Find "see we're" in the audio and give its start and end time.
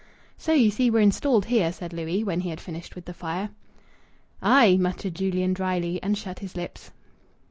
0.71-1.01